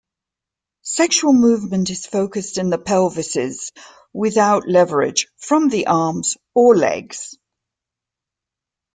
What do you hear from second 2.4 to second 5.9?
in the pelvises, without leverage from the